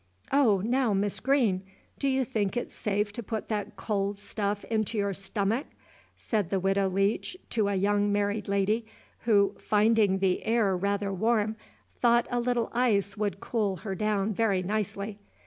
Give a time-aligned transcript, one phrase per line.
[0.31, 1.61] "Oh, now, Miss Green!
[1.99, 5.67] do you think it's safe to put that cold stuff into your stomick?"
[6.17, 8.87] said the Widow Leech to a young married lady,
[9.25, 11.55] who, finding the air rather warm,
[11.99, 15.19] thought a little ice would cool her down very nicely.